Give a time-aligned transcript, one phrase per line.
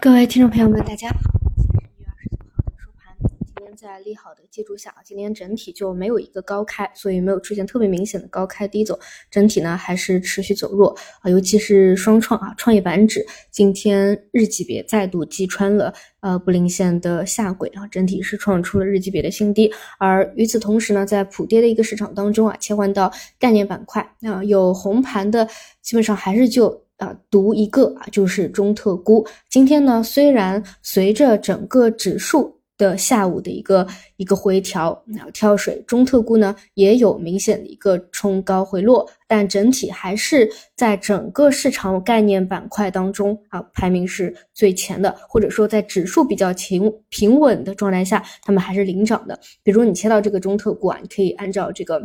[0.00, 1.20] 各位听众朋友们，大家好，
[1.54, 3.14] 今天是一月二十九号的收盘。
[3.54, 8.98] 今天在利好的借助下，今天整体就没有一个高开，所以没有出现特别明显的高开低走，
[9.30, 19.70] 整体呢还是持续走弱啊，尤其是双创啊，创业板指今天日级别再度击穿了呃布林线的下轨啊，整体是创出了日级别的新低。
[19.98, 25.46] 而与此同时呢，在普跌的一个市场当中啊，切换到概念板块那，有红盘的
[25.82, 26.82] 基本上还是就。
[27.02, 29.26] 啊，读一个啊，就是中特估。
[29.50, 33.84] 今天呢，虽然随着整个指数的下午的一个
[34.16, 49.38] 一个回调啊跳水，中特估呢也有明显的一个冲高回落，但整体还是在整个市场概念板块当中啊排名是最前的，或者说在指数比较平平稳的状态下，他们还是领涨的。
[49.64, 52.00] 比如你切到这个中特估啊，你可以按照这个。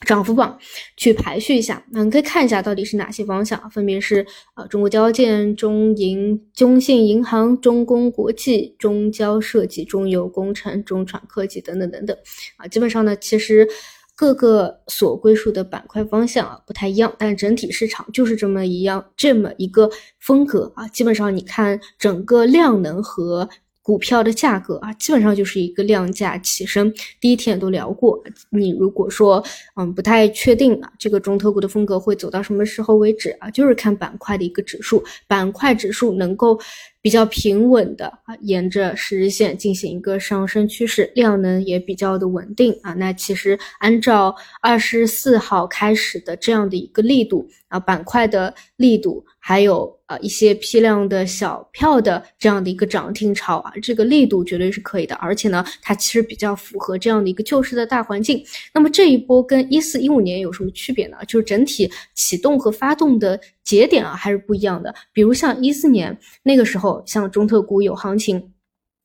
[0.00, 0.58] 涨幅榜
[0.96, 12.14] 去排序一下，那你可以看一下到底是哪些方向，分别是呃中国交建、中银、中信银行、中工国际、中交设计、中油工程、中船科技等等等等
[12.56, 12.66] 啊。
[12.66, 13.66] 基本上呢，其实
[14.14, 20.86] 各个所归属的板块方向啊不太一样，但整体市场就是这么一样这么一个风格啊。
[20.88, 23.48] 基本上你看整个量能和。
[23.84, 26.90] 股票的价格啊，基本上就是一个量价齐升。
[27.20, 28.18] 第一天也都聊过，
[28.48, 29.44] 你如果说
[29.76, 36.58] 嗯不太确定啊，这个中特股的风格会走到什么时候为止啊，就是看板块的一个指数，板块指数能够。
[37.04, 42.94] 比较平稳的啊，沿着十日线进行一个上升趋势，量能也比较的稳定啊。
[42.94, 55.14] 那其实按照二十四号开始的这样的一个力度啊，板块的力度，还有呃一些批量的小票的这样的一个涨停潮啊，这个力度绝对是可以的。
[55.16, 58.42] 而且呢，它其实比较符合这样的一个救市的大环境。
[58.72, 61.18] 那么这一波跟一四一五年有什么区别呢？
[61.28, 63.38] 就是整体启动和发动的。
[63.64, 68.52] 节点啊还是不一样的，比如像一四年那个时候，像中特估有行情，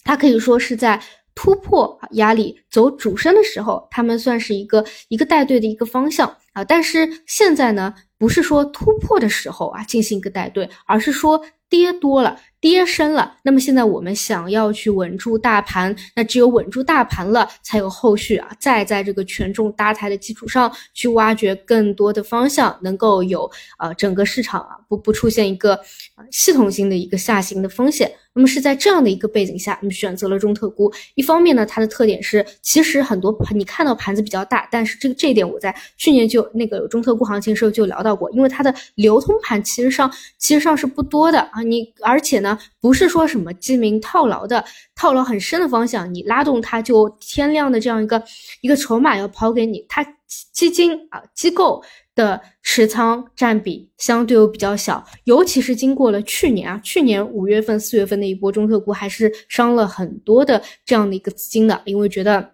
[0.03, 1.02] 它可以说是在
[1.34, 6.62] 突破压力走主升的时候，他们算是一个一个带队的一个方向啊。
[6.62, 12.40] 但是现在呢，不是说突破的时候啊进行一个带队，而是说跌多了。
[12.62, 25.80] 跌深了，那么现在我们想要去稳住大盘，那只有稳住大盘了，才有后续啊，再在这个权重搭台的基础上去挖掘更多的方向，能够有呃整个市场啊不不出现一个
[26.31, 28.12] 系统性的一个下行的风险。
[28.39, 30.89] 那么是在这样的一个背景下，我们选择了中特估。
[31.16, 42.57] 一方面呢，它的特点是其实很多盘你看到盘子比较大，但是这个这一点我在去年就那个有中特估行情时候就聊到过，因为它的流通盘其实上其实上是不多的啊，你而且呢。
[42.81, 44.63] 不是说什么基民套牢的
[44.95, 48.23] 套牢很深的方向，你拉动它就天量的这样一个
[48.61, 50.01] 一个筹码要抛给你，它
[50.53, 51.84] 基金啊机构
[52.16, 62.51] 的持仓占比相对又比较小，尤其是经过了去年啊，去年五月份四月份那一波中特估还是伤了很多的这样的一个资金的，因为觉得。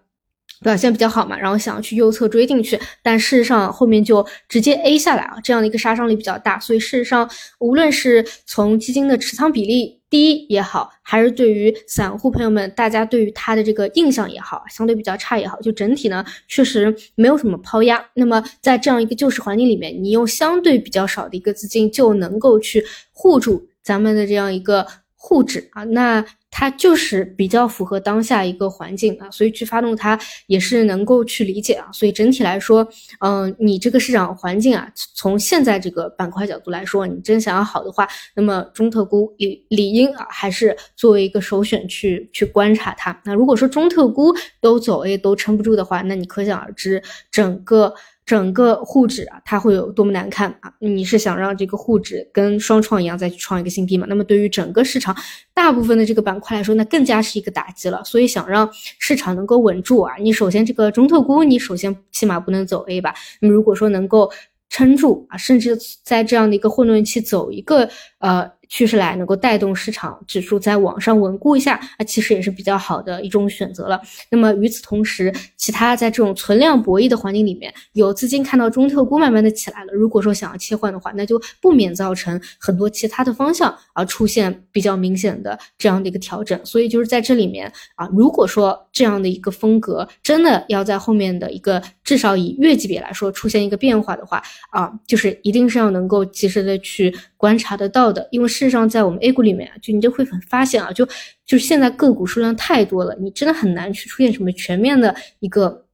[0.62, 18.04] 表现比较好嘛，然后想要去右侧追进去，但事实上后面就直接 A 下来啊，这样的一个杀伤力比较大，所以事实上无论是从基金的持仓比例低也好，还是对于散户朋友们大家对于它的这个印象也好，相对比较差也好，就整体呢确实没有什么抛压。
[18.14, 26.24] 那么在这样一个救市环境里面，你用相对比较少的一个资金就能够去护住咱们的这样一个沪指啊，那。
[26.58, 31.86] 它就是比较符合当下一个环境啊，所以去发动它也是能够去理解啊。
[31.92, 32.88] 所以整体来说，
[33.20, 43.20] 嗯，你这个市场环境啊，从现在这个板块角度来说，你真想要好的话，那么中特估理理应啊，还是作为一个首选去去观察它。
[43.26, 47.94] 那如果说中特估都走 A 都撑不住的话，那你可想而知整个。
[48.26, 50.72] 整个沪指啊，它会有多么难看啊？
[50.80, 54.04] 你是想让这个沪指跟双创一样再去创一个新低吗？
[54.08, 55.16] 那么对于整个市场
[55.54, 58.02] 大部分的这个板块来说，那更加是一个打击了。
[58.04, 63.14] 所以想让市场能够稳住啊，你首先这个中特估，你首先起码不能走 A 吧？
[63.40, 64.28] 那么如果说能够
[64.68, 67.88] 撑住啊，甚至在这样的一个混沌期走一个
[68.18, 68.50] 呃。
[68.68, 74.00] 趋势来能够带动市场指数在往上稳固一下啊，其实也是比较好的一种选择了。
[74.30, 86.60] 那么与此同时，其他在这种存量博弈的环境里面，有资金看到中特估慢慢的起来了，如果说想要切换的话，那就不免造成很多其他的方向而出现比较明显的这样的一个调整。
[86.64, 98.46] 所以就是在这里面啊，如果说这样的一个风格真的要在后面的一个至少以月级别来说出现一个变化的话啊，就是一定是要能够及时的去观察得到的，因为。
[98.56, 101.04] 事实上，在我们 A 股里面啊，就你就会很发现啊，就
[101.44, 105.84] 就是现在个股数量太多了，你真的很难去出现什么全面的一个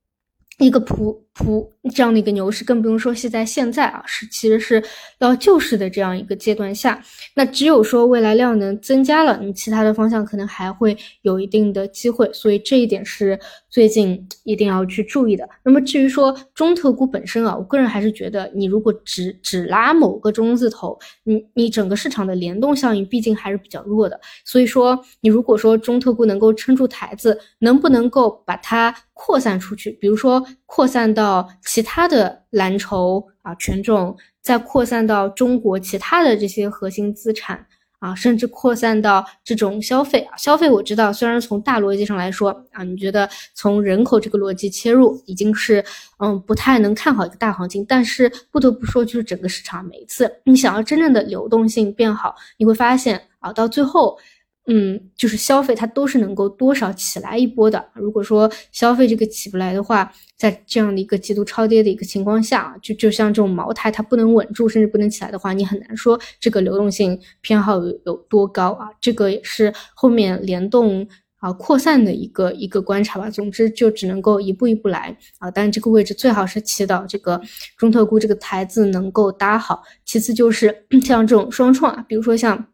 [0.58, 4.82] 一个普普这样的一个牛市，更不用说是在现在啊，是其实是
[5.18, 7.02] 要救市的这样一个阶段下，
[7.34, 13.38] 那只有说未来量能增加了，你其他的方向可能还会有一定的机会，所以这一点是
[13.70, 15.48] 最近一定要去注意的。
[15.64, 37.66] 那么至于说中特估本身啊，我个人还是觉得，你如果只只拉某个中字头，你你整个市场的联动效应毕竟还是比较弱的，所以说你如果说中特估能够撑住台子，能不能够把它扩散出去，比如说扩散到其他的蓝筹啊权重，再扩散到中国其他的这些核心资产
[37.98, 45.84] 啊，甚至扩散到这种消费啊，消费我知道，虽然从大逻辑上来说啊，你觉得从人口这个逻辑切入已经是
[46.20, 54.18] 嗯不太能看好一个大行情，但是不得不说，就是整个市场每一次你想要真正的流动性变好，你会发现啊，到最后。
[54.68, 57.84] 嗯，就是消费它都是能够多少起来一波的。
[57.94, 68.86] 如果说消费这个起不来的话，在这样的一个极度超跌的一个情况下，就就像这种茅台它不能稳住，甚至不能起来的话，你很难说这个流动性偏好有有多高啊。
[69.00, 71.04] 这个也是后面联动
[71.38, 73.28] 啊扩散的一个一个观察吧。
[73.28, 75.50] 总之就只能够一步一步来啊。
[75.50, 77.40] 但是这个位置最好是祈祷这个
[77.76, 79.82] 中特估这个台子能够搭好。
[80.04, 82.64] 其次就是 像这种双创啊，比如说像。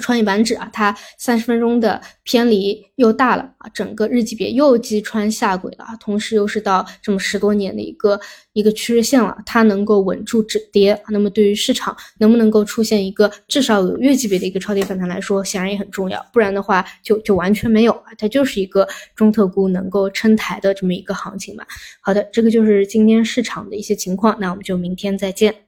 [0.00, 8.18] 创业板指啊，它三十分钟的偏离又大了啊，整个日级别又击穿下轨了，同时又是到这么十多年的一个
[8.52, 11.00] 一个趋势线了，它能够稳住止跌。
[11.08, 16.24] 那么对于市场能不能够出现一个至少有月级别的一个超跌反弹来说，显然也很重要。
[16.32, 21.66] 不然的话，就就完全没有啊，它就是一个中特估能够撑台的这么一个行情吧。
[22.00, 25.66] 好的，这个就是今天市场的一些情况，那我们就明天再见。